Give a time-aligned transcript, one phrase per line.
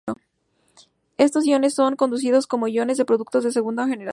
[1.19, 4.09] Estos iones son conocidos como iones de productos de segunda generación.